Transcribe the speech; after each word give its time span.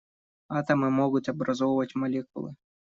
Атомы 0.49 0.89
могут 0.89 1.29
образовывать 1.29 1.93
молекулы. 1.93 2.55